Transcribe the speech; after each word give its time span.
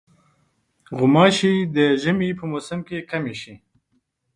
غوماشې 0.97 1.53
د 1.75 1.77
ژمي 2.01 2.29
په 2.39 2.45
موسم 2.51 2.79
کې 2.87 2.97
کمې 3.11 3.35
شي. 3.41 3.53